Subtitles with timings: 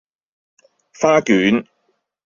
[0.93, 1.63] 花卷